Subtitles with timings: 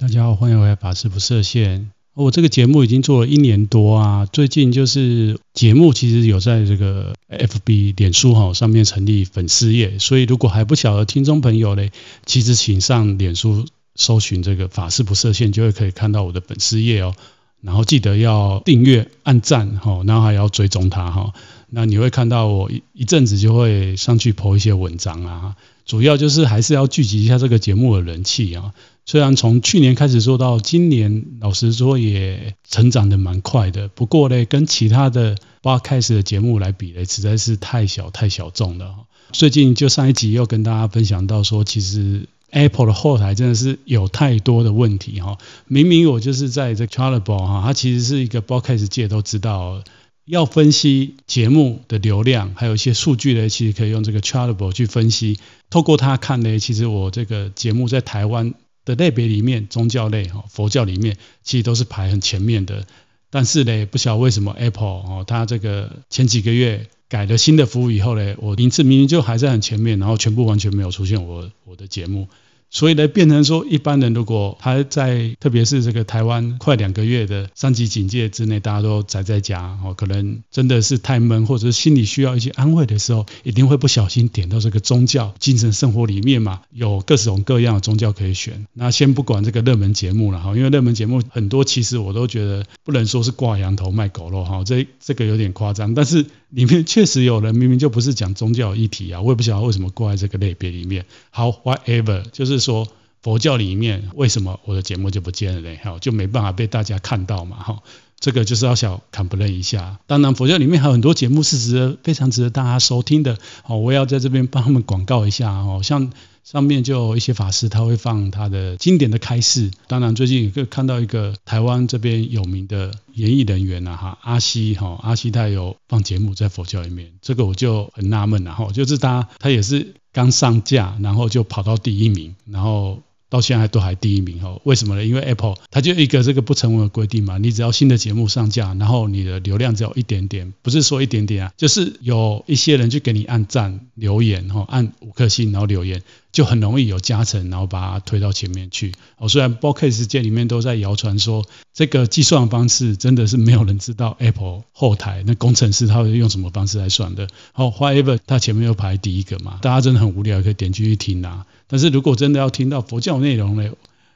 [0.00, 1.90] 大家好，欢迎回来法师不设限。
[2.14, 11.90] 我这个节目已经做了一年多啊，最近就是节目其实有在这个 FB 脸书哈上面成立粉丝页，所以如果还不晓得听众朋友嘞，
[12.24, 13.66] 其实请上脸书
[13.96, 17.16] 搜寻这个法师不设限，就会可以看到我的粉丝页哦。
[17.60, 21.32] 然后记得要订阅、按赞哈，然后还要追踪它哈。
[21.70, 28.72] 那你会看到我一一阵子就会上去 po 一些文章啊，主要就是还是要聚集一下这个节目的人气啊。
[29.10, 33.88] 虽然从去年开始做到今年，老实说也成长得蛮快的。
[33.88, 38.94] 不过呢，跟其他的播客的节目来比呢，实在是太小太小众了。
[39.32, 45.38] 最近就上一集又跟大家分享到说，其实 Apple 的后台真的是有太多的问题哈。
[45.66, 49.82] 明明我就是在这 Chartable 哈，它其实是一个 Podcast 界都知道，
[50.26, 55.38] 要分析节目的流量，还有一些数据呢，其实可以用这个 Chartable 去分析。
[55.70, 58.52] 透过它看呢，其实我这个节目在台湾。
[58.88, 62.86] 的类别里面，宗教类哈，佛教里面其实都是排很前面的。
[63.30, 72.28] 但是呢，不晓得为什么 Apple 哦，它这个前几个月改了新的服务以后呢，我名次明明就还在很前面，然后全部完全没有出现我我的节目。
[72.70, 88.66] 所以呢，变成说一般人如果他在，特别是这个台湾快两个月的三级警戒之内，大家都宅在家，哦，可能真的是太闷，或者是心里需要一些安慰的时候，一定会不小心点到这个宗教精神生活里面嘛，有各种各样的宗教可以选。
[88.74, 96.26] 那先不管这个热门节目了哈，因为热门节目很多，其实我都觉得不能说是挂羊头卖狗肉哈，这这个有点夸张，但是。
[96.50, 101.04] 里面确实有人明明就不是讲宗教议题啊，我也不晓得为什么挂在这个类别里面。
[101.28, 102.88] 好，whatever，就是说
[103.22, 105.76] 佛教里面为什么我的节目就不见了呢？
[105.82, 107.78] 哈，就没办法被大家看到嘛，哈，
[108.20, 109.98] 这个就是要小 complain 一下。
[110.06, 116.10] 当然，佛教里面还有很多节目是值得非常值得大家收听的，好，我也要在这边帮他们广告一下哦，像。
[116.50, 119.70] 上面就一些法师，他会放他的经典的开示。
[119.86, 133.02] 当然，最近也可以看到一个台湾这边有名的演艺人员呐，哈，阿西哈，阿西他有放节目在佛教里面，这个我就很纳闷了哈，就是他他也是刚上架，然后就跑到第一名，然后。
[133.30, 135.04] 到现在都还第一名哈，为什么呢？
[135.04, 146.02] 因为 Apple 它就一个这个不成文的规定嘛，你只要新的节目上架，然后你的流量只有一点点，不是说一点点啊，就是有一些人去给你按赞、留言哈，按五颗星然后留言，
[146.38, 148.92] 就很容易有加成，然后把它推到前面去。
[149.16, 151.44] 哦，虽然 Podcast 界里面都在谣传说
[151.74, 157.26] 这个计算方式真的是没有人知道 Apple 后台那工程师他会用什么方式来算的。
[157.50, 161.44] 好，However 他前面又排第一个嘛，大家真的很无聊，可以点进去听啊。
[161.66, 163.72] 但是如果真的要听到佛教内容呢，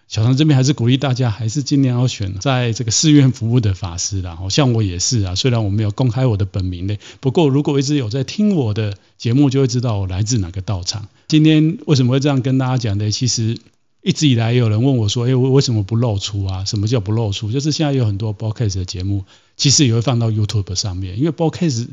[0.09, 4.37] 小唐这边还是鼓励大家，还是尽量要选在这个寺院服务的法师啦。
[4.37, 11.09] 好像我也是啊，虽然我没有公开我的本名呢，不过如果一直有在听我的节目，就会知道我来自哪个道场。
[11.29, 13.11] 今天为什么会这样跟大家讲呢？
[13.11, 13.59] 其实
[14.03, 16.67] 一直以来有人问我说，哎，我为什么不露出啊？
[16.67, 17.51] 什么叫不露出？
[17.51, 19.25] 就是现在有很多 Podcast 的节目，
[19.57, 21.87] 其实也会放到 YouTube 上面，因为 Podcast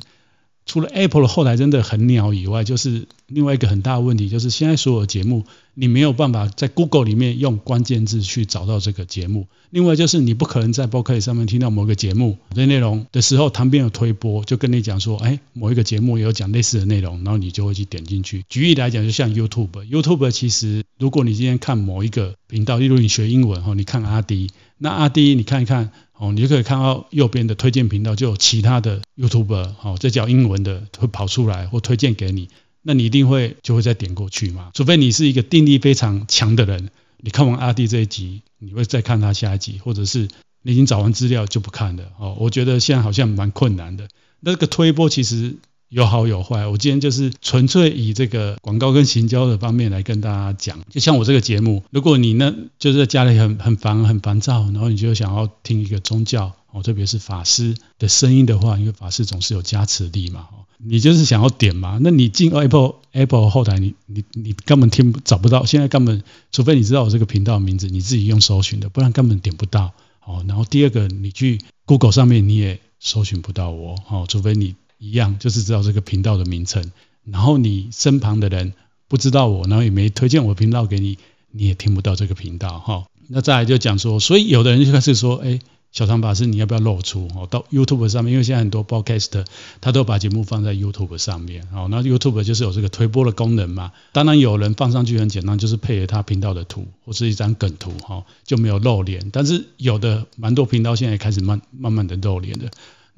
[0.70, 5.44] 除了 Apple 的后台真的很鸟以外，就是另外一个很大的问题，就是现在所有节目
[5.74, 9.48] 你没有办法在 Google 里面用关键字去找到这个节目。
[9.72, 18.46] 另外就是你不可能在 Podcast 上面听到某个节目的内容的时候，旁边有推播，就跟你讲说，哎，某一个节目也有讲类似的内容，然后你就会去点进去。
[18.48, 25.92] 举例来讲，就像 YouTube，YouTube 其实如果你今天看某一个频道，例如你学英文哈，你看阿迪，那阿弟你看一看。
[26.22, 32.50] 哦，你就可以看到右边的推荐频道，就有其他的 YouTuber，哦，这叫英文的会跑出来或推荐给你，
[32.82, 36.90] 那你一定会就会再点过去嘛，除非你是一个定力非常强的人，
[37.22, 40.28] 你看完阿弟这一集，你会再看他下一集，或者是
[40.62, 42.12] 你已经找完资料就不看了。
[42.20, 44.10] 哦，我觉得现在好像蛮困难的，
[44.42, 45.56] 那个推波其实。
[45.90, 50.80] 有好有坏，我今天就是纯粹以这个广告跟行销的方面来跟大家讲。
[50.90, 66.22] 就像我这个节目，如果你呢就是在家里很很烦很烦躁，然后你就想要听一个宗教哦，特别是法师的声音的话，因为法师总是有加持力嘛，你就是想要点嘛，那你进 Apple Apple 后台，你你你根本听找不到，现在根本
[66.52, 69.92] 除非你知道我这个频道的名字，你自己用搜寻的，不然根本点不到
[70.24, 70.46] 哦。
[70.48, 74.76] 然后第二个，你去 Google 上面你也搜寻不到我哦，除非你。
[75.00, 76.92] 一样，就是知道这个频道的名称，
[77.24, 78.74] 然后你身旁的人
[79.08, 81.18] 不知道我，然后也没推荐我频道给你，
[81.52, 83.06] 你也听不到这个频道哈。
[83.28, 85.60] 那再来就讲说，所以有的人就开始说，哎，
[85.92, 87.48] 小唐法师你要不要露出哦？
[87.50, 89.46] 到 YouTube 上面，因为现在很多 Podcast
[89.82, 93.92] 他都把节目放在 YouTube 上面，哦，那 YouTube 就是有这个推播的功能嘛。
[94.12, 99.30] 当然有人放上去很简单，就是配合他频道的图或是一张梗图哈，就没有露脸。
[99.32, 102.70] 但是有的蛮多频道现在开始慢慢慢的露脸的。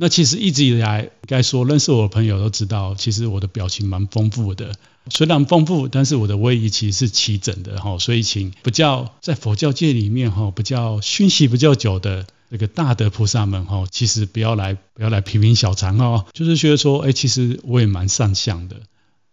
[0.01, 4.71] 那其实一直以来，该说认识我的朋友都知道，其实我的表情蛮丰富的。
[5.12, 8.00] 虽然丰富，但是我的威仪其实是齐整的哈。
[8.00, 18.77] 所以请不叫在佛教界里面哈，不叫熏习比较久的这个大德菩萨们哈，其实不要来不要来批评小禅哦，就是觉得说，哎，其实我也蛮上相的。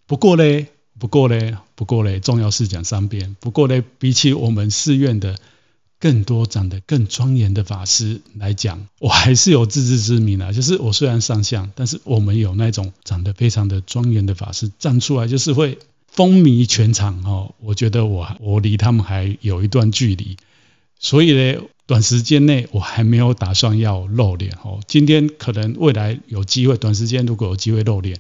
[0.07, 0.67] 不过嘞，
[0.99, 3.37] 不过嘞，不过嘞，重要事讲三遍。
[3.41, 5.39] 不过嘞，比起我们寺院的。
[6.01, 10.53] 更多长得更庄严的法师来讲，我还是有自知之明啊。
[10.55, 17.55] 就是我虽然上相，但是我们有那种长得非常的庄严的法师站出来，就是会风靡全场哦。
[17.61, 20.37] 我觉得我我离他们还有一段距离，
[21.01, 24.81] 所以呢，短时间内我还没有打算要露脸哦。
[24.87, 28.19] 今天可能未来有机会，短时间如果有机会露脸，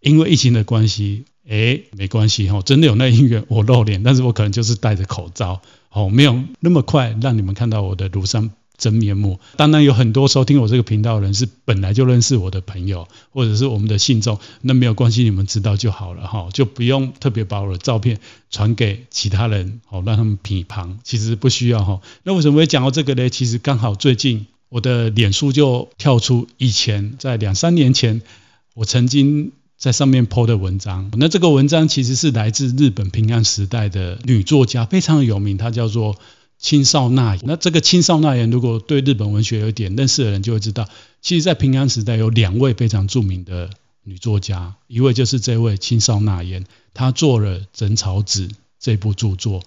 [0.00, 2.62] 因为疫情的关系，哎，没关系哦。
[2.64, 5.60] 真的有那因缘我露脸，但是我可能就是戴着口罩。
[5.90, 9.40] 哦，没有那么快让你们看到我的庐山真面目。
[9.56, 18.18] 当然有很多收听我这个频道的人是本来就认识我的朋友，或者是我们的信众，那没有关系，你们知道就好了哈，就不用特别把我的照片
[18.50, 20.98] 传给其他人，好让他们批判。
[21.02, 22.02] 其实不需要哈。
[22.24, 23.30] 那为什么会讲到这个呢？
[23.30, 28.20] 其实刚好最近我的脸书就跳出以前在两三年前
[28.74, 29.52] 我曾经。
[29.78, 36.16] 在上面 po 的文章，那这个文章其实是来自日本平安时代的女作家，非常有名，她叫做
[36.58, 37.44] 青少纳言。
[37.46, 40.88] 那这个青少纳言，如果对日本文学有点认识的人就会知道，
[41.20, 43.68] 其实，在平安时代有两位非常著名的
[44.02, 46.64] 女作家，一位就是这位青少纳言，
[46.94, 48.48] 她做了《枕草子》
[48.80, 49.60] 这部著作；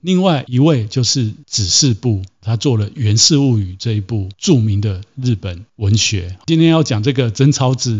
[0.00, 6.38] 另外一位就是紫式部，她做了《源氏物语》这一部著名的日本文学。
[6.46, 7.94] 今天要讲这个《枕草子》。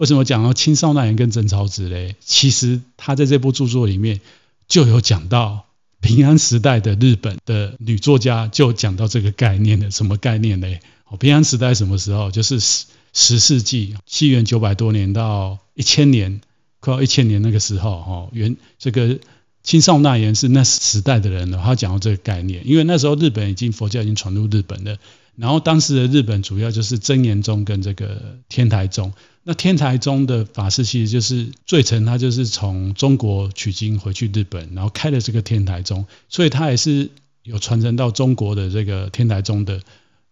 [0.00, 2.16] 为什么讲到青少纳言跟枕草子嘞？
[2.24, 4.22] 其实他在这部著作里面
[4.66, 5.66] 就有讲到
[6.00, 10.80] 平安时代的日本的女作家就讲到这个概念的，什么概念嘞？
[11.18, 12.30] 平安时代什么时候？
[12.30, 16.40] 就是十十世纪，西元九百多年到一千年，
[16.80, 19.18] 快要一千年那个时候，哈，原这个
[19.62, 24.96] 青少纳言是那时代的人了，他讲到这个概念，因为那时候日本已经佛教已经传入日本了。
[25.40, 29.12] 然后当时的日本主要就是真言宗跟这个天台宗。
[29.42, 37.10] 那天台宗的法师其实就是最成，他就是从中国取经回去日本，然后开了这个天台宗，所以他也是
[37.42, 39.80] 有传承到中国的这个天台宗的。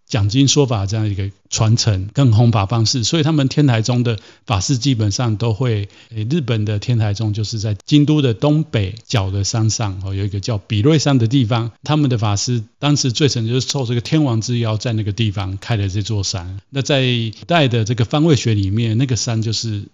[0.08, 16.58] 讲经说法这样一个传承跟弘法方式，所以他们天台宗的法师基本上都会，诶，日本的天台宗就是在京都的东北角的山上，哦，有一个叫比瑞山的地方，他们的法师当时最成就是受这个天王之邀，在那个地方开了这座山。
[16.70, 17.02] 那在
[17.38, 19.84] 古代的这个方位学里面，那个山就是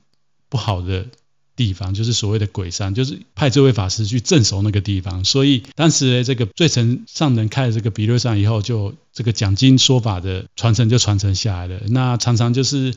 [0.48, 1.06] 不好的。
[1.56, 5.24] 地方就是所谓的鬼山，就是派这位法师去镇守那个地方。
[5.24, 11.80] 所以当时，这个最澄上人开了这个比叡山以后，就这个讲经说法的传承就传承下来了。
[11.88, 12.94] 那常常就是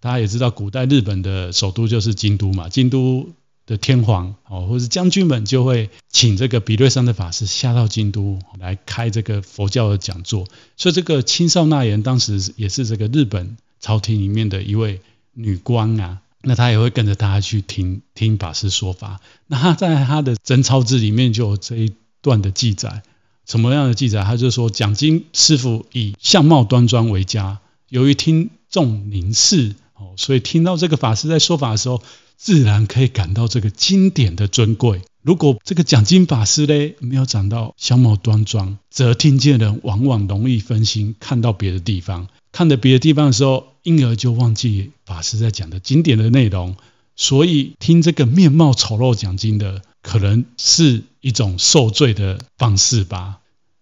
[0.00, 3.30] 大家也知道，古代日本的首都就是京都嘛，京都
[3.66, 10.48] 的天皇哦，或是将军们就会请这个比叡山的法师下到京都来开这个佛教的讲座。
[10.76, 15.00] 所以这个青少纳言当时也是这个日本朝廷里面的一位
[15.34, 16.18] 女官啊。
[16.42, 19.20] 那他也会跟着大家去听听法师说法。
[19.46, 23.02] 那他在他的《真钞志》里面就有这一段的记载，
[23.46, 24.22] 什么样的记载？
[24.24, 32.02] 他就说，讲经师傅以相貌端庄为佳，由于听众凝视，哦，所以听到这个法师在说法的时候，
[32.36, 35.02] 自然可以感到这个经典的尊贵。
[35.22, 42.26] 如果这个讲经法师嘞没有长到相貌端庄，则听见人往往容易分心，看到别的地方。
[42.52, 46.76] 看着别的地方的时候，因而就忘记法师在讲的经典的内容，
[47.16, 53.38] 所以听这个面貌丑陋讲经的，可能是一种受罪的方式吧。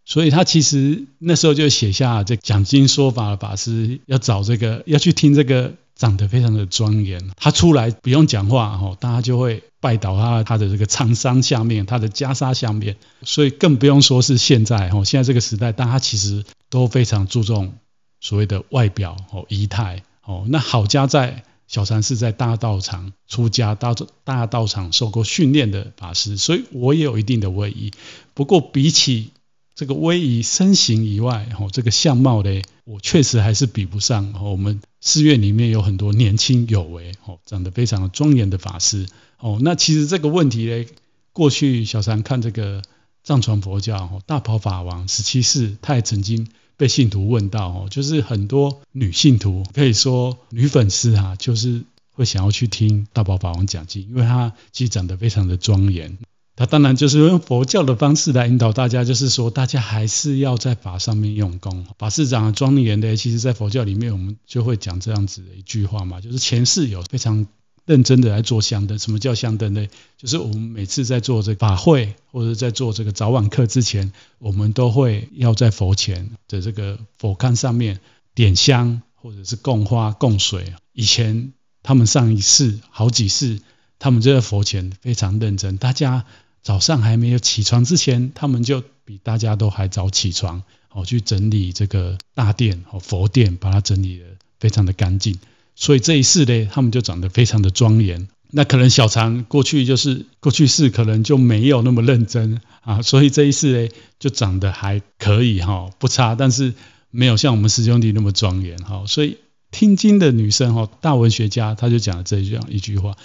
[0.07, 17.75] 所以他其实那时候就写下这讲经说法的法师要找这个要去听这个长得非常的庄严，他出来不用讲话哈，大家就会拜倒他他的这个长衫下面，他的袈裟下面，所以更不用说是现在哈，现在这个时代，大家其实都非常注重。
[18.21, 27.93] 所谓的外表哦，仪态哦，那好家在小禅是在大道场出家，大大道场受过训练的法师，所以我也有一定的威仪。
[28.35, 29.31] 不过比起
[29.75, 39.07] 这个威仪身形以外，哦，这个相貌呢，我确实还是比不上我们寺院里面有很多年轻有为哦，长得非常庄严的法师
[39.39, 39.59] 哦。
[39.63, 40.87] 那其实这个问题呢，
[41.33, 42.83] 过去小禅看这个
[43.23, 46.49] 藏传佛教大宝法王十七世，他也曾经。
[46.81, 51.83] 被信徒问到哦，就是很多女信徒可以说女粉丝啊，就是
[52.15, 56.17] 会想要去听大宝法王讲经，因为他其实长得非常的庄严。
[56.57, 61.85] 他当然就是用佛教的方式来引导大家，就是说大家还是要在法上面用功。
[61.99, 67.47] 法师长得庄严的，其实在佛教里面我们就会讲这样子的一句话嘛，就是前世有非常
[67.87, 68.99] 认真的来做香灯。
[68.99, 69.87] 什么叫香灯呢？
[70.17, 78.01] 就是我们每次在做这法会或者在做这个早晚课之前，我们都会要在佛前的这个佛龛上面
[78.35, 80.75] 点香，或者是供花供水。
[80.93, 83.61] 以前他们上一世好几世，
[83.99, 85.77] 他们就在佛前非常认真。
[85.77, 86.25] 大家
[86.63, 90.63] 早上还没有起床之前，他们就比大家都还早起床。
[90.93, 94.25] 哦，去整理这个大殿哦，佛殿，把它整理得
[94.59, 95.39] 非常的干净。
[95.75, 98.29] 所以这一世呢，他们就长得非常的庄严。
[98.51, 106.75] 那可能小常过去就是过去世可能就没有那么认真啊，所以这一世呢就长得还可以哈，不差，但是
[107.11, 109.05] 没有像我们师兄弟那么庄严哈。
[109.07, 109.39] 所以
[109.71, 113.17] 听经的女生哈，大文学家他就讲了这样一句话：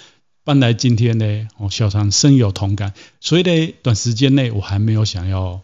[0.44, 2.94] 搬来今天呢，哦，小常深有同感。
[3.20, 5.62] 所以呢，短时间内我还没有想要。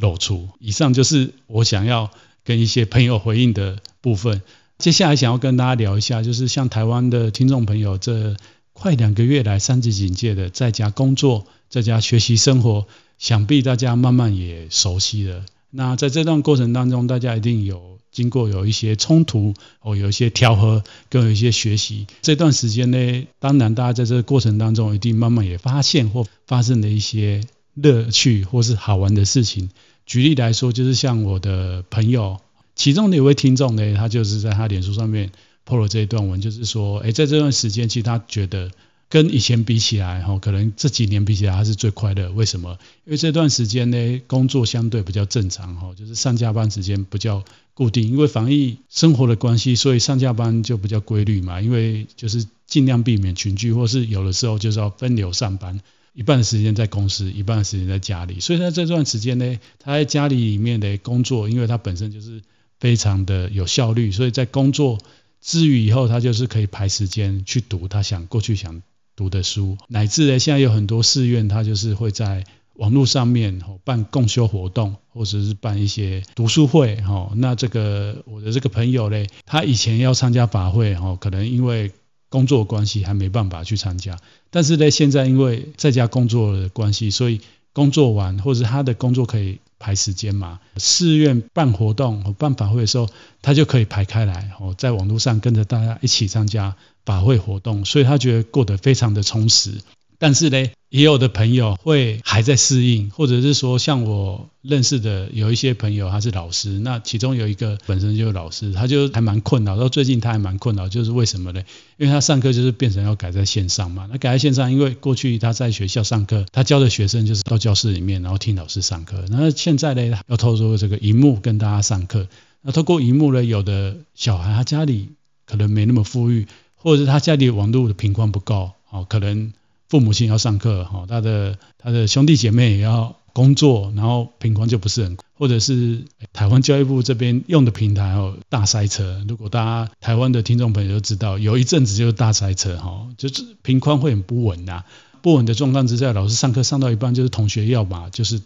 [0.00, 0.48] 露出。
[0.60, 2.12] 以上就是我想要
[2.44, 4.42] 跟一些朋友回应的部分。
[4.78, 8.36] 接下来想要跟大家聊一下，就是像台湾的听众朋友，这
[8.72, 12.86] 快两个月来三级警戒的在家工作、在家学习生活，
[13.18, 15.44] 想必大家慢慢也熟悉了。
[15.70, 22.06] 那在这段过程当中，大家一定有经过有一些冲突，哦有一些调和，跟有一些学习。
[22.22, 27.40] 这段时间呢，当然大家在这个过程当中，一定慢慢也发现或发生了一些
[27.74, 29.70] 乐趣或是好玩的事情。
[30.06, 32.38] 举例来说，就是像我的朋友，
[32.78, 35.32] 其中的一位听众呢，他就是在他脸书上面
[35.66, 38.70] po 了这一段文，就是说，哎，在这段时间，其实他觉得
[39.08, 42.30] 跟以前比起来，哈，可能这几年比起来，他是最快乐。
[42.30, 42.78] 为什么？
[43.04, 47.44] 因为这段时间呢，工作相对比较正常，哈，就是上下班时间比较
[47.74, 51.60] 固定，因为防疫生活的关系，所以上下班就比较规律嘛。
[51.60, 55.80] 因为就是尽量避免群聚，或是有的时候就是要分流上班。
[56.14, 62.40] 一半的时间在公司，一半的时间在家里，所以在这段时间呢，他在家里里面的工作，因为他本身就是
[62.80, 64.98] 非常的有效率，所以在工作
[65.40, 68.82] 之余以后，他就是可以排时间去读他想过去想
[69.16, 72.44] 读的书，乃至呢，现在有很多寺院，他就是会在
[72.74, 81.90] 网络上面办共修活动，或者是办一些读书会，哈，那这个我的这个朋友呢，他以前要参加法会，哈，可能因为
[82.28, 84.18] 工作关系还没办法去参加，
[84.50, 87.40] 但是呢，现在因为在家工作的关系，所以
[87.72, 90.60] 工作完或者他的工作可以排时间嘛。
[90.76, 93.08] 寺院办活动和办法会的时候，
[93.42, 99.80] 他就可以排开来，哦，在网络上跟着大家一起参加法会活动，所以他觉得过得非常的充实。
[100.20, 111.62] 但是呢，也有的朋友会还在适应，或者是说像我认识的有一些朋友，他是老师，那其中有一个本身就是老师，他就还蛮困扰，到最近他还蛮困扰，就是为什么呢？
[111.98, 122.26] 因为他上课就是变成要改在线上嘛，那改在线上，因为过去他在学校上课，他教的学生就是到教室里面，然后听老师上课，那现在呢，要透过这个荧幕跟大家上课，
[122.62, 125.10] 那透过荧幕呢，有的小孩他家里
[125.46, 129.52] 可能没那么富裕，或者是他家里网络的频宽不够，哦，可能。
[129.88, 139.24] 父母亲要上课，哈，他的他的兄弟姐妹也要工作，然后频宽就不是很，或者是台湾教育部这边用的平台哦，大塞车。
[139.28, 144.84] 如果大家台湾的听众朋友都知道，有一阵子就是大塞车，哈，就是频宽会很不稳呐，
[145.22, 148.42] 不稳的状况之下，老师上课上到一半，就是同学要么就是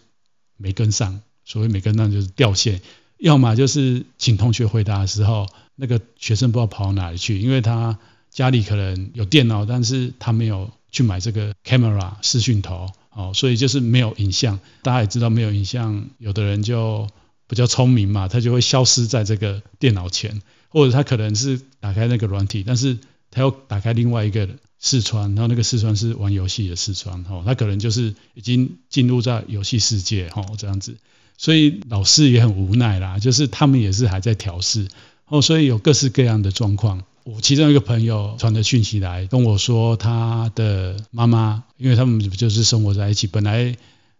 [0.55, 2.81] 没跟上，所谓没跟上就是掉线，
[3.17, 7.97] 要么就是请同学回答的时候，那个学生不知道跑到哪里去，因为他
[8.29, 10.71] 家里可能有电脑，但是他没有。
[10.93, 14.59] 去买这个 camera 视讯头，哦，所以就是没有影像。
[14.83, 17.09] 大家也知道没有影像，有的人就
[17.47, 22.99] 比较聪明嘛，他就会消失在这个电脑前，或者他可能是打开那个软体，但是
[23.31, 24.47] 他又打开另外一个
[24.79, 30.95] 视窗，然后那个视窗是玩游戏的视窗，哦，他可能就是已经进入在游戏世界，哦，这样子。
[31.35, 34.87] 所以老师也很无奈啦，就是他们也是还在调试，
[35.25, 37.03] 哦，所以有各式各样的状况。
[37.23, 43.75] 我其中一个朋友传的讯息来跟我说，他的妈妈，因为他们就是生活在一起，本来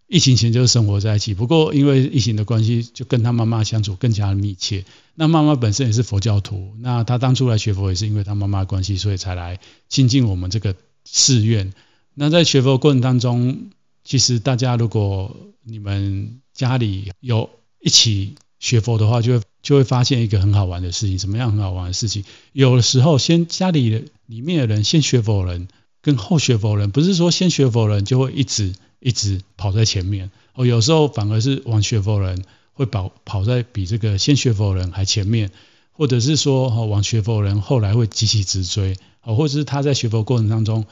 [0.07, 4.86] 疫情前就是生活在一起，不过因为疫情的关系，就跟他妈妈相处更加密切。
[5.15, 11.74] 那妈妈本身也是佛教徒，那他当初来学佛也是因为他妈妈的关系，所以才来亲近我们这个寺院。
[12.13, 13.69] 那在学佛过程当中，
[14.03, 17.50] 其实大家如果你们家里有
[17.81, 19.43] 一起学佛的话，就会。
[19.63, 22.25] 就会发现一个很好玩的事情，什么样很好玩的事情？
[22.51, 25.70] 有的时候，先家里里面的人先学佛人，
[26.01, 30.65] 跟后学佛人，不是说先学佛人就会一直一直跑在前面哦。
[30.65, 32.43] 有时候反而是晚学佛人
[32.74, 35.50] 会跑跑在比这个先学佛人还前面，
[35.93, 40.86] 或者是说哦，晚学佛人后来会急起直追哦，或者是他在学佛过程当中，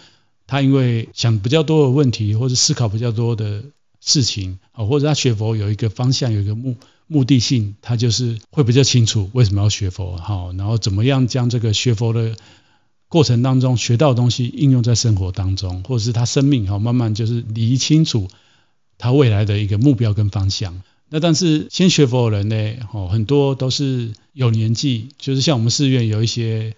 [0.48, 3.66] 他因为想比较多的问题，或者思考比较多的
[4.00, 6.78] 事情啊，或者他学佛有一个方向，有一个目。
[7.12, 12.38] 目的性，他就是会比较清楚为什么要学佛，好，然后怎么样将这个学佛的
[13.10, 18.30] 过程当中学到的东西应用在生活当中，或者是他生命哈慢慢就是理清楚
[18.98, 20.82] 他未来的一个目标跟方向。
[21.10, 26.78] 那但是先学佛的人呢，哦，很多都是有年纪，就是像我们寺院有一些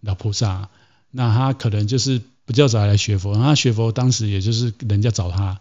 [0.00, 0.70] 老菩萨，
[1.10, 5.60] 那他可能就是比较早来学佛，他学佛当时也就是人家找他。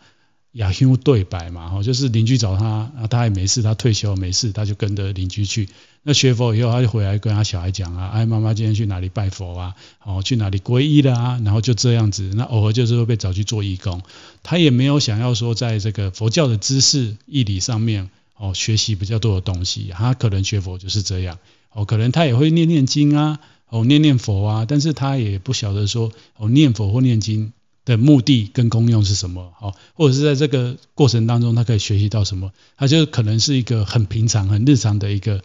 [0.55, 5.67] 雅兄对白嘛，吼，就是邻居找他，啊，他也没事，他退休没事，他就跟着邻居去。
[6.01, 9.75] 那学佛以后，他就回来跟他小孩讲啊，哎，妈妈今天去哪里拜佛啊？
[10.01, 11.41] 哦，去哪里皈依了啊？
[11.43, 14.01] 然后就这样子，那偶尔就是会被找去做义工。
[14.43, 19.89] 他也没有想要说在这个佛教的知识义理上面哦学习比较多的东西。
[19.91, 21.38] 他可能学佛就是这样，
[21.74, 27.51] 哦，可能他也会念念经啊，哦，念念佛啊，但是他也不晓得说哦念佛或念经。
[27.85, 29.53] 的目的跟功用是什么？
[29.59, 32.51] 好，或者是在这个过程当中，他可以学习到什么？
[32.75, 35.43] 他就可能是一个很平常、很日常的一个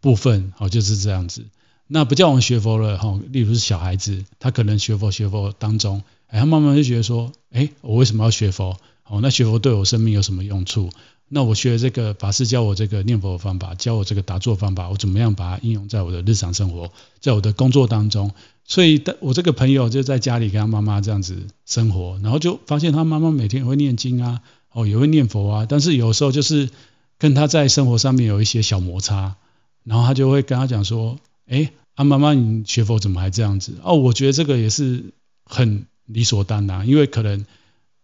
[0.00, 1.44] 部分，好，就是这样子。
[1.88, 8.78] 那不叫我们学佛了，哈，例如是小孩子，他可能学佛学佛当中，哎，他慢慢就觉得说，哎，我为什么要学佛？
[9.02, 10.90] 好，那学佛对我生命有什么用处？
[11.28, 18.32] 那我学这个法师教我这个念佛的方法，教我这个打坐方法，我怎么样把它应用在我的日常生活，在我的工作当中？
[18.64, 24.40] 所以，我这个朋友就在家里跟他妈妈这样子生活，然后就发现他妈妈每天会念经啊，
[24.72, 26.70] 哦，也会念佛啊，但是有时候就是
[27.18, 29.36] 跟他在生活上面有一些小摩擦，
[29.84, 33.74] 然后他就会跟他讲说，哎，啊妈妈，你学佛怎么还这样子？
[33.82, 35.04] 哦，我觉得这个也是
[35.44, 37.44] 很理所当然，因为可能。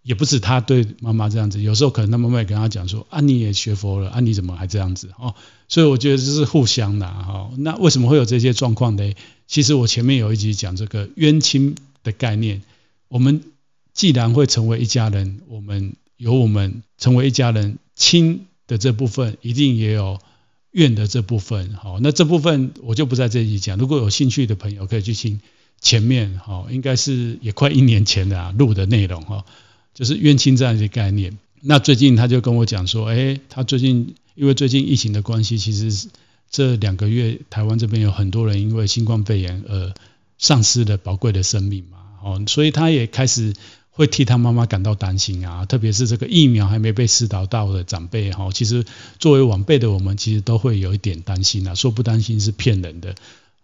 [0.05, 5.35] 也不止他对妈妈这样子，有时候可能他妈妈也跟他讲说：“啊，你也学佛了，啊，你怎么还这样子？”哦，
[5.67, 7.51] 所以我觉得这是互相的哈。
[7.59, 9.13] 那为什么会有这些状况呢？
[9.49, 11.75] 其实我前面有一集讲这个冤亲
[12.05, 12.63] 的概念。
[13.09, 13.43] 我们
[13.95, 20.21] 既然会成为一家人，我们有我们成为一家人亲的这部分，一定也有
[20.73, 21.73] 怨的这部分。
[21.73, 23.79] 好，那这部分我就不在这里讲。
[23.79, 25.41] 如果有兴趣的朋友可以去听
[25.81, 29.47] 前面，哈，应该是也快一年前的录的内容哈。
[29.95, 31.39] 就是冤亲这样一些概念。
[31.63, 36.09] 那最近他就跟我讲说，哎，他最近因为最近疫情的关系，其实是
[36.51, 39.93] 这两个月台湾这边有很多人因为新冠肺炎而
[40.39, 43.55] 丧失了宝贵的生命嘛，哦，所以他也开始
[43.91, 45.67] 会替他妈妈感到担心啊。
[45.67, 48.85] 特别是这个疫苗还没被施打到的长辈哈，其实
[49.19, 51.75] 作为晚辈的我们，其实都会有一点担心啊。
[51.75, 53.15] 说不担心是骗人的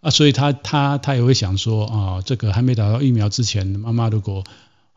[0.01, 4.43] 啊，所以他他他也会想说啊，这个还没打到疫苗之前，妈妈如果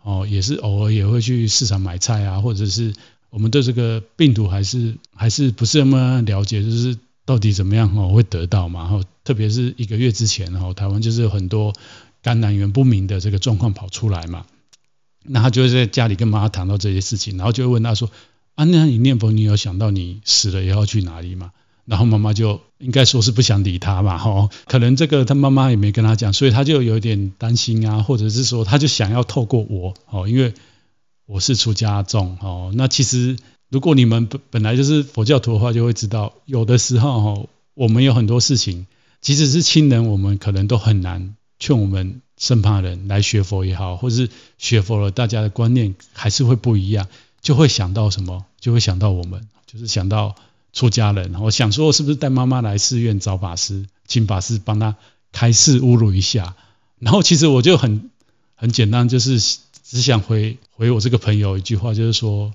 [0.03, 2.93] 哦，也是偶尔也会去市场买菜啊，或者是
[3.31, 6.99] 我们对这个病毒还是还是不是那么了解，就是
[7.29, 8.81] 到底怎么样哦会得到嘛？
[8.85, 11.75] 然后特别是一个月之前，然后台湾就是有很多
[12.23, 14.47] 感染源不明的这个状况跑出来嘛，
[15.27, 18.11] 那他就会在家里跟妈妈谈到这些事情，然后就会问他说：
[18.55, 21.53] 啊，那你念佛，你有想到你死了以后去哪里吗？
[21.85, 30.55] 然后妈妈就应该说是不想理他嘛，哈，可能这个他妈妈也没跟他讲，所以他就有点担心啊，或者是说他就想要透过我，哦，因为
[31.27, 33.37] 我是出家众，哦，那其实
[33.69, 38.87] 如果你们本本来就是佛教徒的话，就会知道，有的时候哈，我们有很多事情，
[39.21, 47.07] 即使是亲人，我们可能都很难劝我们身旁人来学佛也好，或者是学佛了，大家的观念还是会不一样，
[47.41, 50.35] 就会想到什么，就会想到我们，就是想到。
[50.71, 54.97] 出家人，我想说，是不是带妈妈来寺院找法师，请法师帮他
[55.33, 56.55] 开示侮辱一下？
[56.99, 58.11] 然后其实我就很
[58.55, 59.41] 很简单，就是
[59.83, 62.53] 只想回回我这个朋友一句话，就是说，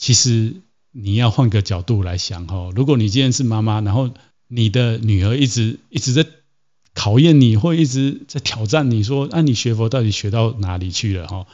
[0.00, 0.54] 其实
[0.92, 4.10] 你要换个角度来想哈，如果你今天是妈妈，然后
[4.48, 6.26] 你的女儿一直一直在
[6.94, 11.46] 考验你，或一直在挑战你说，那、你学佛到底学到哪里去了哈？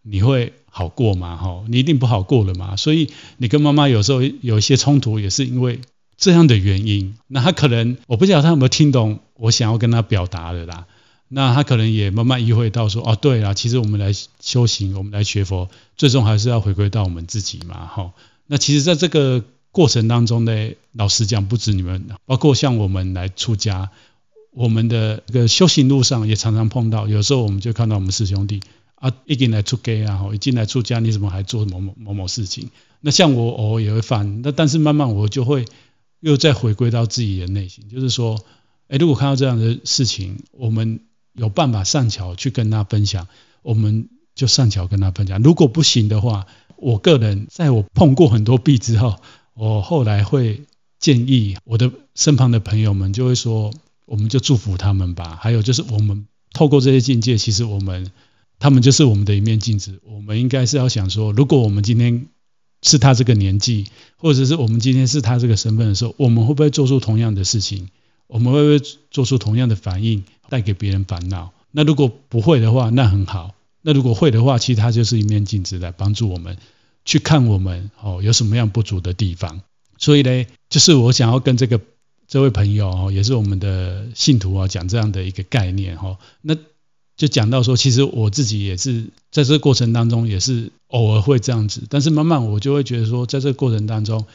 [0.00, 1.36] 你会好过吗？
[1.36, 2.76] 哈，你一定不好过了嘛。
[2.76, 5.80] 所以你跟妈妈有时候有一些冲突，也是因为
[6.16, 7.14] 这样的原因。
[7.26, 10.86] 那他可能我不知道他有没有听懂我想要跟他表达的啦。
[11.28, 17.86] 那他可能也慢慢意会到说，哦，对啦，其实我们来修行，我们来学佛，最终还是要回归到我们自己嘛。
[17.86, 18.12] 哈，
[18.46, 23.90] 那其实在这个过程当中呢，老实讲，不止你们，包括像我们来出家，
[24.52, 28.60] 我们的这个修行路上也常常碰到，有时候我们就看到我们师兄弟。
[28.96, 32.70] 啊，一进来出家啊，一进来出家，你怎么还做某某某某事情？
[33.02, 35.66] 那像我偶尔也会犯，那但是慢慢我就会
[36.20, 38.42] 又再回归到自己的内心，就是说，
[38.88, 41.00] 哎，如果看到这样的事情，我们
[41.36, 43.28] 有办法上桥去跟他分享，
[43.62, 45.40] 我们就上桥跟他分享。
[45.42, 46.46] 如果不行的话，
[46.76, 49.16] 我个人在我碰过很多壁之后，
[49.54, 50.62] 我后来会
[50.98, 53.72] 建议我的身旁的朋友们，就会说，
[54.04, 55.38] 我们就祝福他们吧。
[55.40, 58.10] 还有就是，我们透过这些境界，其实我们。
[58.58, 62.28] 他们就是我们的一面镜子，我们应该是要想说，如果我们今天
[62.80, 63.84] 是他这个年纪，
[64.16, 67.90] 或者是我们今天是他这个身份的时候，我们会不会做出同样的事情？
[68.26, 71.52] 我们会不会做出同样的反应，带给别人烦恼？
[71.70, 73.54] 那如果不会的话，那很好。
[73.82, 76.56] 那如果会的话，其实它就是一面镜子来帮助我们
[77.04, 79.60] 去看我们哦有什么样不足的地方。
[79.98, 81.80] 所以呢，就是我想要跟这个
[82.26, 86.18] 这位朋友哦，也是我们的信徒啊，讲这样的一个概念哈。
[86.42, 86.56] 那
[87.16, 94.26] 就讲到说，其实我自己也是在这个过程当中，也是偶尔会这样子，但是慢慢我就会觉得说，在这个过程当中，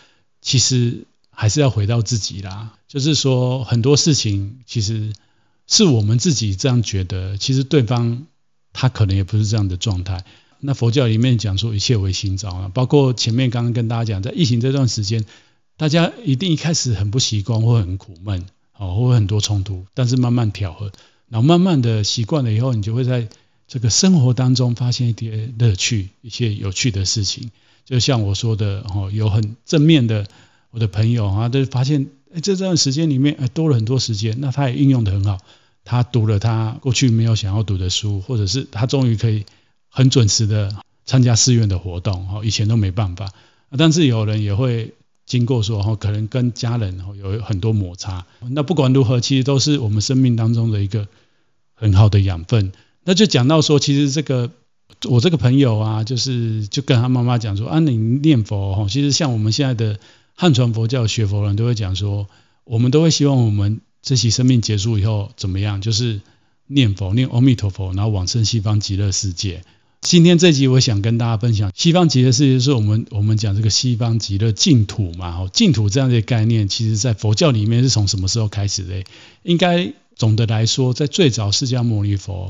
[0.42, 2.78] 其实还是要回到自己啦。
[2.88, 5.14] 就是说很多事情其实
[5.66, 8.28] 是我们自己这样觉得，其实对方。
[8.74, 10.24] 他可能也不是这样的状态。
[10.62, 15.26] 那佛教里面讲说一切唯心造啊，包括前面刚刚跟大家讲，在疫情这段时间，
[15.76, 18.46] 大家一定一开始很不习惯，或很苦闷，
[18.78, 20.90] 哦，会很多冲突，但是慢慢调和，
[21.28, 23.28] 然后慢慢的习惯了以后，你就会在
[23.68, 27.52] 这个生活当中发现一点乐趣，一些有趣的事情。
[27.84, 30.30] 就像我说的，哦，有很正面的，
[30.72, 35.38] 我的朋友啊，都发现，哎，这段时间里面，哎，多了很多时间，那他也运用得很好。
[35.84, 39.46] 他读了他过去没有想要读的书，或者是他终于可以
[39.90, 43.32] 很准时的参加寺院的活动，以前都没办法。
[43.78, 44.94] 但是有人也会
[45.26, 48.26] 经过说，哈可能跟家人有很多摩擦。
[48.52, 51.08] 那不管如何，其实都是我们生命当中的一个
[51.74, 52.72] 很好的养分。
[53.04, 54.52] 那就讲到说，其实这个
[55.10, 60.00] 我这个朋友啊，就是就跟他妈妈讲说，啊，你念佛，哈其实像我们现在的
[60.36, 62.28] 汉传佛教学佛人都会讲说，
[62.64, 63.82] 我们都会希望我们。
[64.04, 65.80] 这期生命结束以后怎么样？
[65.80, 66.22] 就是
[66.66, 69.64] 念佛，念阿弥陀佛，然后往生西方极乐世界。
[70.02, 75.38] 今天这集我想跟大家分享，西方极乐世界是我们我们讲这个西方极乐净土嘛。
[75.38, 79.04] 哦，净土这样的概念，其实在佛教里面是从什么时候开始的？
[79.44, 82.50] 应该总的来说，在最早释迦牟尼佛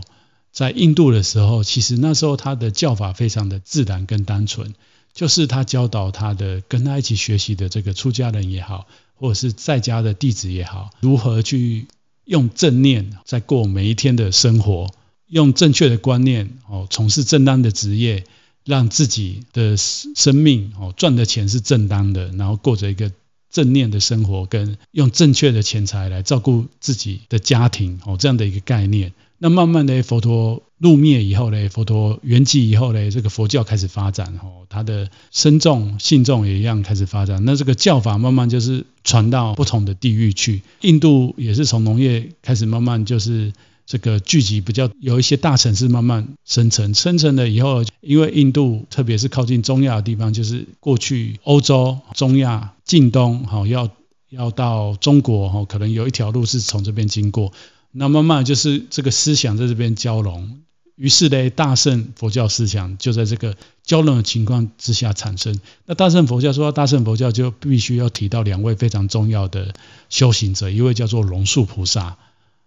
[0.54, 4.74] 在印度的时候，其实那时候他的教法非常的自然跟单纯，
[5.14, 8.88] 就是他教导他的跟他一起学习的这个出家人也好。
[9.14, 11.86] 或者是在家的弟子也好，如何去
[12.26, 14.90] 用正念在过每一天的生活，
[15.28, 18.24] 用正确的观念哦，从事正当的职业，
[18.66, 23.12] 让自己的生命哦赚的钱是正当的，然后过着一个
[23.52, 29.14] 正念的生活，跟用正确的钱财来照顾自己的家庭哦这样的一个概念。
[29.44, 37.44] 那慢慢的，佛陀入灭以后呢，佛陀圆寂以后呢，这个佛教开始发展，哦，他的僧众、信众也一样开始发展。
[37.44, 40.62] 那这个教法慢慢就是传到不同的地域去。
[40.82, 43.52] 印度也是从农业开始，慢慢就是
[43.88, 46.94] 这个聚集，比较有一些大城市慢慢生成。
[46.94, 53.90] 生成了以后，因为印度特别是靠近中亚的地方，就是过去欧洲、中亚、近东，好要
[54.30, 57.52] 要到中国，哈，可能有一条路是从这边经过。
[57.92, 60.62] 那慢慢就是这个思想在这边交融，
[60.96, 65.60] 于是呢，大乘佛教思想就在这个交融的情况之下产生。
[65.86, 69.74] 那大乘佛教说大乘佛教，就必须要提到两位非常重要的
[70.10, 72.18] 修行者，一位叫做龙树菩萨，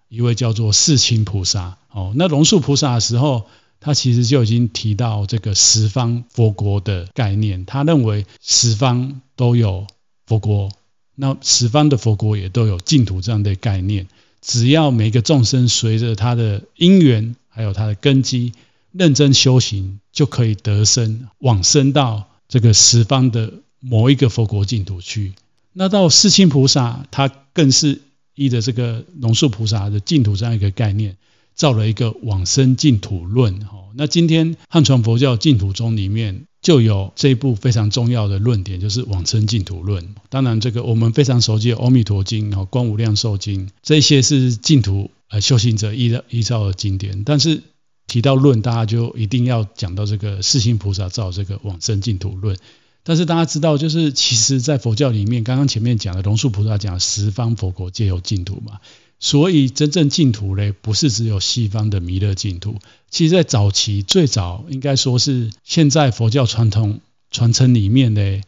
[0.08, 1.78] 一位叫做世亲菩萨。
[1.90, 3.46] 哦，那龙树菩萨的时候，
[3.80, 9.86] 他其实就已经提到这个十方佛国的概念，他认为十方都有
[10.26, 10.70] 佛国，
[11.14, 14.08] 那十方的佛国也都有净土这样的概念。
[14.44, 18.52] 只要每个众生随着他的因缘，还有他的根基，
[18.92, 25.32] 认真修行，就可以得生往生到这个十方的某一个佛国净土去。
[25.72, 28.02] 那到世亲菩萨，他更是
[28.34, 31.16] 依着这个龙树菩萨的净土这样一个概念，
[31.54, 33.60] 造了一个往生净土论。
[33.96, 36.46] 那今天汉传佛教净土宗里面。
[36.64, 40.14] 就有这一部非常重要的论点，就是往生净土论。
[40.30, 47.22] 当然，这个我们非常熟悉的《阿弥陀经》和《观无量寿经》，这些是净土呃修行者依依照的经典。
[47.24, 47.62] 但是
[48.06, 52.56] 提到论，大家就一定要讲到这个世亲菩萨造这个往生净土论。
[53.02, 58.80] 但是大家知道，就是其实在佛教里面，刚刚前面讲的龙树菩萨讲十方佛国皆有净土嘛。
[59.24, 62.76] 所以真正净土呢，不是只有西方的弥勒净土。
[63.08, 68.42] 其实，在早期最早，应该说是现在佛教传统传承里面的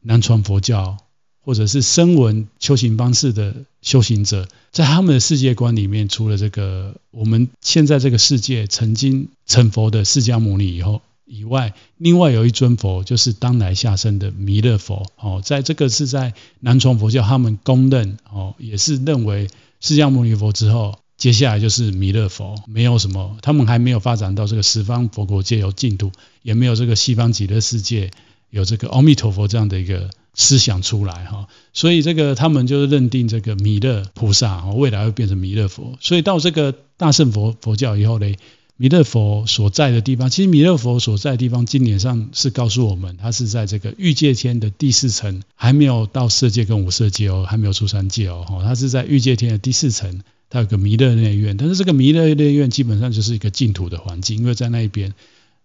[0.00, 0.96] 南传佛教，
[1.42, 15.12] 或者是声闻修行方式的修行者，在他们的世界观里面，除了这个我们现在这个世界曾经成佛的释迦牟尼以后以外，另外有一尊佛，就是当来下生的弥勒佛。
[15.18, 19.50] 哦，在这个是在南传佛教，他们公认哦，也是认为。
[19.82, 28.10] 释迦牟尼佛之后，接下来就是弥勒佛，没有什么，他们还没有发展到这个十方佛国界有净土，也没有这个西方极乐世界
[28.48, 38.34] 有这个阿弥陀佛这样的一个思想出来哈，所以这个他们就是认定这个弥勒菩萨未来会变成弥勒佛，所以到这个大乘佛佛教以后呢。
[38.82, 55.14] 弥勒佛所在的地方，其实弥勒佛所在的地方，经典上是告诉我们，他是在这个欲界天的第四层，还没有到色界跟无色界哦，还没有出三界哦，他是在欲界天的第四层，它有个弥勒内院，但是这个弥勒内院基本上就是一个净土的环境，因为在那一边，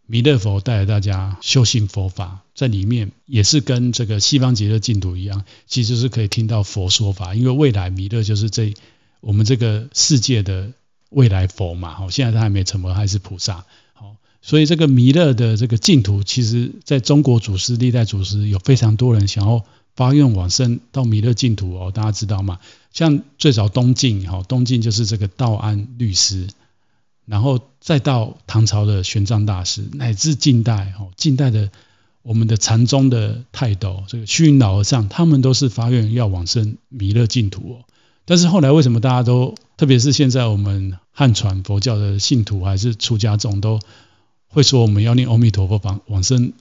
[0.05, 8.75] 弥勒佛带着大家修行佛法，在里面也是跟这个西方极乐净土一样，其实是可以听到佛说法，因为未来弥勒就是这
[9.21, 10.71] 我们这个世界的
[11.09, 19.63] 未来佛嘛，好，现在他还没成佛，还是菩萨，好，所以这个弥勒的这个净土，其实在中国祖师历代祖师有非常多人想要。
[19.97, 22.59] 发愿往生到弥勒净土哦，大家知道吗？
[22.93, 26.49] 像最早东晋哈，东晋就是这个道安律师，
[27.25, 31.71] 然后再到唐朝的玄奘大师，乃至近代哈，近代的
[32.21, 37.85] 我们的禅宗的泰斗这个虚云老和尚，他们都是发愿要往生弥勒净土哦。
[38.25, 43.79] 但是后来为什么大家都，特别是现在我们汉传佛教的信徒还是出家众，都
[44.47, 46.51] 会说我们要念阿弥陀佛往往生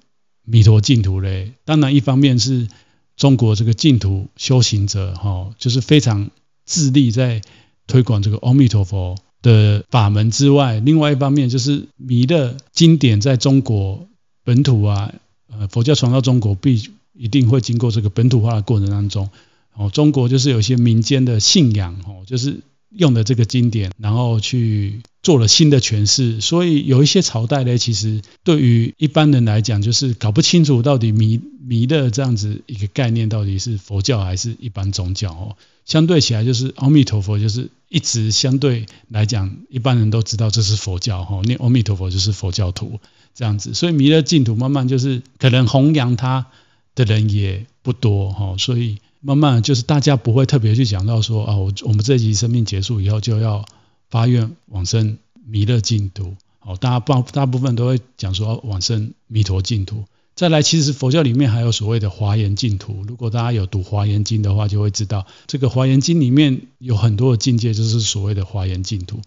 [0.45, 1.53] 弥陀净土嘞？
[1.65, 2.69] 当然，一方面是。
[3.17, 6.29] 中国这个净土修行者，哈，就是非常
[6.67, 7.41] 致力在
[7.87, 14.07] 推广这个阿弥陀佛的法门之外，另外一方面就是弥勒经典在中国
[14.45, 15.15] 本土啊，
[15.51, 19.31] 呃，佛教传到中国必一定会经过这个本土化的过程当中，
[19.73, 22.61] 哦，中国就是有些民间的信仰，哦，就是。
[22.91, 35.57] 用的这个经典，然后去做了新的诠释，所以有一些朝代呢，其实对于一般人来讲，就是搞不清楚到底弥弥勒这样子一个概念到底是佛教还是一般宗教哦。
[35.85, 42.99] 相对起来，就是阿弥陀佛，就是一直相对来讲，一般人都知道这是佛教哈，念阿弥陀佛就是佛教徒
[43.35, 46.47] 这样子，所以弥勒净土慢慢就是可能弘扬他
[46.95, 48.99] 的人也不多哈，所以。
[49.27, 53.65] 慢慢就是大家不会特别去讲到说啊，我我们这一集生命结束以后就要
[54.09, 56.37] 发愿往生弥勒净土。
[56.61, 60.05] 哦，大家大大部分都会讲说往生弥陀净土。
[60.37, 63.03] 再来，其实佛教里面还有所谓的华严净土。
[63.09, 69.23] 如果大家有读华严经的话，就会知道这个华严经里面有很多的境界，就是所谓的华严净土。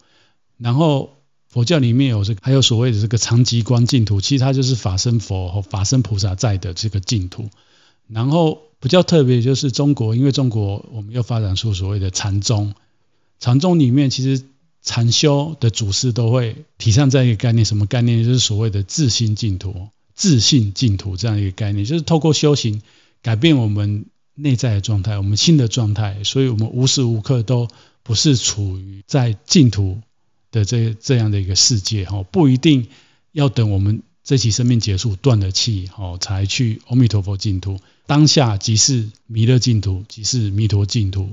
[0.56, 1.10] 然后
[1.46, 7.50] 佛教里面有这个，还有所谓的这个长吉光净土，其实它就是法身佛和法身菩萨在的这个净土。
[8.08, 8.62] 然后。
[8.80, 12.74] 比较特别就是中国，因为中国我们又发展出所谓的禅宗，
[13.38, 14.42] 禅宗里面其实
[14.82, 18.24] 禅修的祖师都会提倡这样一个概念，什么概念？
[18.24, 22.80] 就是所谓的自心净土、自信净土这样一个概念，就是透过修行
[23.20, 27.68] 改变我们内在的状态，我们心的状态，所以我们无时无刻都
[28.02, 29.98] 不是处于在净土
[30.50, 32.88] 的这这样的一个世界哈，不一定
[33.32, 37.78] 要等我们这期生命结束断了气哦，才去阿弥陀佛净土。
[38.10, 41.28] 当下即是弥勒净土，即是弥陀净土，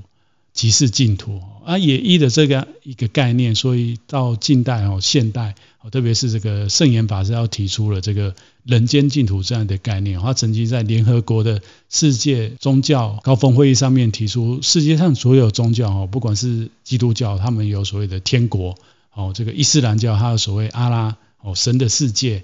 [0.53, 1.79] 即是净土啊！
[1.79, 5.55] 也依的这个一个概念，所以到近代哦，现代
[5.91, 10.19] 特别是这个圣严法师要提出了这个人间净土这样的概念。
[10.19, 18.75] 他曾经在联合国的世界宗教高峰会议上面提出，世界上所有宗教哦，不管是基督教，他们有所谓的天国
[19.15, 22.43] 哦，这个伊斯兰教还有所谓阿拉哦，神的世界。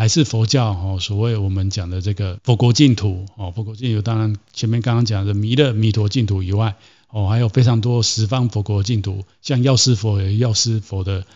[0.00, 6.74] 还是佛教哦，所谓我们讲的这个佛国净土哦，佛国净土当然前面刚刚讲的弥勒弥陀净土以外
[7.10, 11.26] 哦，还有非常多十方佛国净土，像药师佛有药师佛的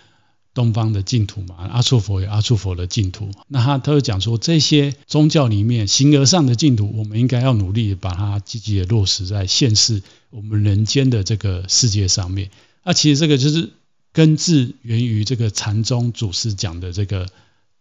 [0.55, 3.29] 东方的净土嘛，阿处佛有阿处佛的净土。
[3.49, 12.49] 那他他会讲说，这些宗教里面形而上的净土，我们应该要努力把它积极的落实在现世我们人间的这个世界上面。
[12.83, 13.75] 那其实这个就是
[14.15, 17.27] 根治源于这个禅宗祖师讲的这个。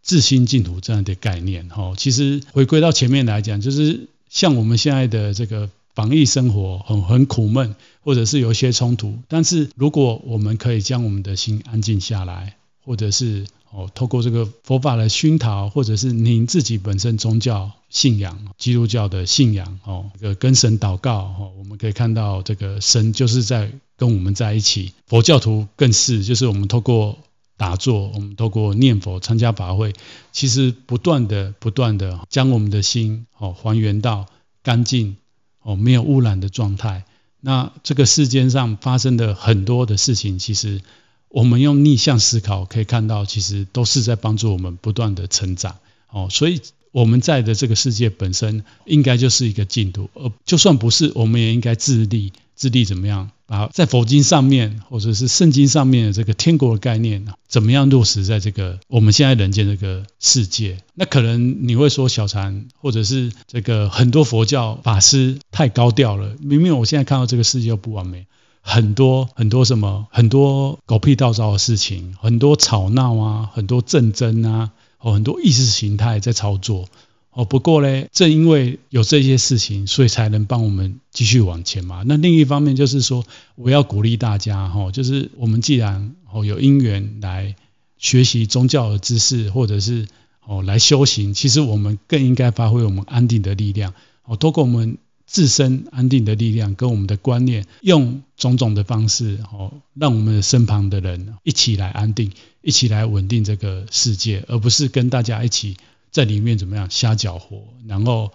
[0.04, 27.18] 自心净土这样的概念，哈，其实回归到前面来讲，就是像我们现在的这个防疫生活很很苦闷，或者是有一些冲突，但是如果我们可以将我们的心安静下来，或者是哦，透过这个佛法的熏陶，或者是您自己本身宗教信仰，基督教的信仰，哦，这个跟神祷告，哦，我们可以看到这个神就是在跟我们在一起，佛教徒更是，就是我们透过。
[27.56, 29.94] 打坐，我们透过念佛、参加法会，
[30.32, 34.26] 其实不断的、不断的将我们的心哦还原到
[34.64, 35.18] 干净
[35.62, 37.06] 哦没有污染的状态。
[37.40, 40.82] 那这个世间上发生的很多的事情，其实
[41.28, 45.78] 我们用逆向思考可以看到，其实都是在帮助我们不断的成长
[46.10, 46.28] 哦。
[46.32, 46.62] 所以
[46.94, 52.32] 我们在的这个世界本身应该就是一个净土，而就算不是，我们也应该自立。
[52.56, 53.32] 自立怎么样？
[53.48, 60.78] 把在佛经上面或者是圣经上面的这个天国的概念，怎么样落实在这个我们现在人间这个世界？
[60.94, 66.36] 那可能你会说小禅，或者是这个很多佛教法师太高调了。
[66.40, 68.28] 明明我现在看到这个世界又不完美，
[68.62, 74.72] 很多很多什么，很多狗屁倒灶的事情，很多吵闹啊，很多战争啊，
[75.04, 76.88] 哦，很多意识形态在操作。
[77.36, 82.04] 哦，不过呢，正因为有这些事情，所以才能帮我们继续往前嘛。
[82.06, 87.56] 那另一方面就是说，我要鼓励大家哈，就是我们既然哦有因缘来
[87.98, 90.08] 学习宗教的知识，或者是
[90.46, 102.32] 哦来修行，其实我们更应该发挥我们安定的力量哦，透过我们自身安定的力量跟我们的观念，用种种的方式哦，让我们的身旁的人一起来安定，
[102.64, 105.78] 一起来稳定这个世界，而不是跟大家一起。
[106.12, 108.32] 在里面怎么样瞎搅和，然后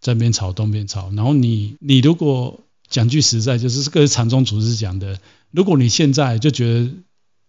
[0.00, 6.90] 这边吵东边吵，然后你你如果讲句实在，就是这个禅宗祖师讲的，如果你现在就觉得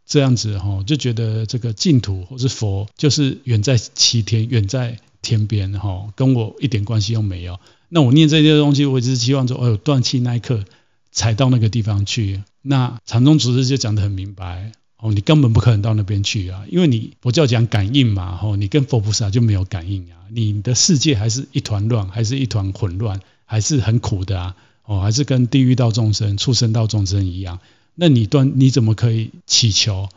[0.06, 7.58] 这样子哈，就觉得这个净土或是佛就是远在七天，远在天边哈，跟我一点关系都没有，
[7.88, 10.66] 那我念这些东西，我只是希望说，哦，断气那一刻
[11.14, 12.44] 才到那个地方去。
[12.62, 14.74] 那禅宗祖师就讲得很明白。
[15.02, 27.60] 哦，你根本不可能到那边去啊，因为你佛教讲感应嘛，吼，你跟佛菩萨就没有感应啊，你的世界还是一团乱，还是一团混乱，还是很苦的啊，哦，还是跟地狱道众生、畜生道众生一样，
[27.96, 30.08] 那你断你怎么可以祈求，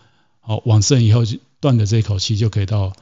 [0.42, 2.92] 哦，往生以后就断了这口气就可以到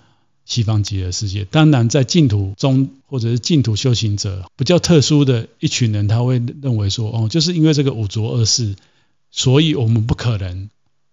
[0.44, 1.44] 西方极乐世界？
[1.46, 8.76] 当然，在净土中或者是净土修行者比较特殊的一群人，他会认为说，哦，就是因为这个五浊恶世，
[9.32, 10.70] 所以我们不可能。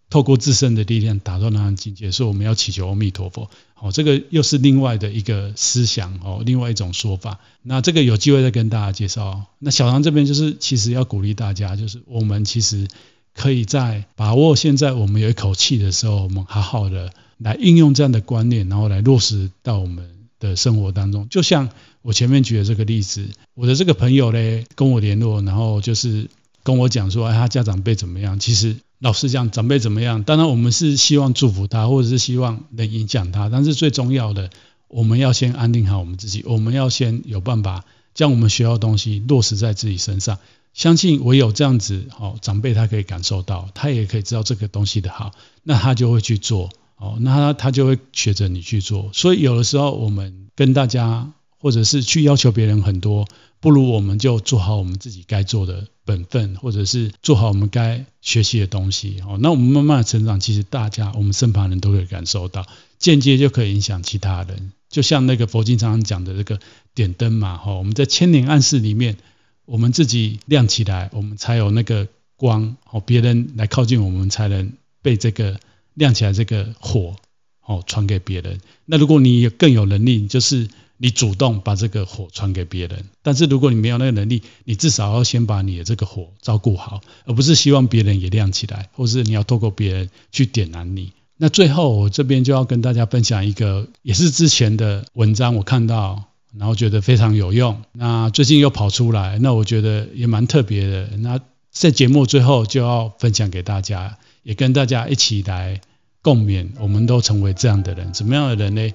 [0.10, 3.50] 透过自身的力量达到那样境界，所以我们要祈求阿弥陀佛。
[3.76, 7.40] 好，这个又是另外的一个思想哦，另外一种说法。
[7.62, 9.44] 那这个有机会再跟大家介绍。
[9.60, 12.88] 那小唐这边就是其实要鼓励大家，就是我们其实
[13.36, 21.30] 可以在把握现在我们有一口气的时候，我们好好的来运用这样的观念，然后来落实到我们的生活当中。
[21.30, 21.70] 就像
[22.02, 26.28] 我前面举的这个例子，我的这个朋友呢跟我联络，然后就是
[26.64, 28.40] 跟我讲说，哎，他家长辈怎么样？
[28.40, 28.76] 其实。
[29.00, 30.24] 老师讲，长辈怎么样？
[30.24, 33.48] 当然，我们是希望祝福他，或者是希望能影响他。
[33.48, 34.50] 但是最重要的，
[34.90, 36.44] 我们要先安定好我们自己。
[36.46, 40.38] 我们要先有办法将我们学到的东西落实在自己身上。
[40.74, 45.32] 相信唯有这样子，好，长辈他可以感受到，他也可以知道这个东西的好，
[45.64, 46.70] 那他就会去做。
[46.98, 49.10] 哦，那他他就会学着你去做。
[49.14, 51.32] 所以有的时候，我们跟大家，
[51.62, 53.26] 或者是去要求别人很多。
[53.62, 59.22] 不如我们就做好我们自己该做的本分，或者是做好我们该学习的东西。
[59.28, 62.66] 哦，那我们慢慢的成长，其实大家我们身旁人都可以感受到，
[63.00, 64.72] 间接就可以影响其他人。
[64.90, 66.60] 就像那个佛经常常讲的这个
[66.96, 69.18] 点灯嘛，哈，我们在千年暗室里面，
[69.66, 75.60] 我们自己亮起来，我们才有那个光，哦，别人来靠近我们，才能被这个
[75.96, 77.18] 亮起来这个火，
[77.66, 78.62] 哦，传给别人。
[78.86, 80.70] 那如果你更有能力，就是。
[81.02, 91.14] 你主动把这个火传给别人，但是如果你没有那个能力，你至少要先把你的这个火照顾好，而不是希望别人也亮起来，或是你要透过别人去点燃你。
[91.38, 97.82] 那最后我这边就要跟大家分享一个，也是之前的文章，我看到，然后觉得非常有用。
[97.94, 101.08] 那最近又跑出来，那我觉得也蛮特别的。
[101.20, 101.40] 那
[101.72, 105.80] 在节目最后就要分享给大家，也跟大家一起来
[106.22, 108.92] 共勉，我们都成为这样的人，怎么样的人呢？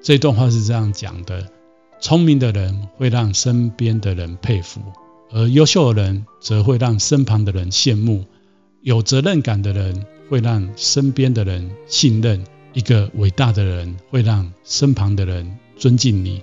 [0.00, 1.48] 这段话是这样讲的：
[2.00, 4.80] 聪明的人会让身边的人佩服，
[5.30, 8.24] 而优秀的人则会让身旁的人羡慕。
[8.80, 16.42] 有责任感的人会让身边的人信任，一个伟大的人会让身旁的人尊敬你，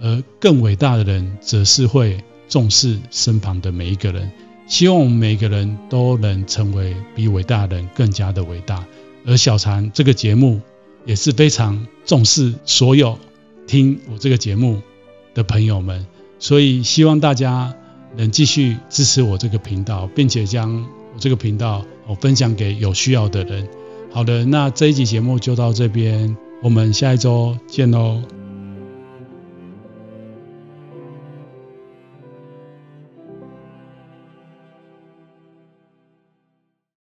[0.00, 4.32] 而更伟大的人则是会重视身旁的每一个人。
[4.66, 8.84] 希望我们每个人都能成为比伟大的人更加的伟大。
[9.26, 10.60] 而小禅这个节目。
[11.06, 13.18] 也是非常重视所有
[13.66, 14.82] 听我这个节目
[15.32, 16.04] 的朋友们，
[16.38, 17.74] 所以希望大家
[18.16, 23.66] 能继续支持我这个频道，并且将我这个频道我分享给有需要的人。
[24.12, 28.35] 好的，那这一集节目就到这边，我们下一周见喽。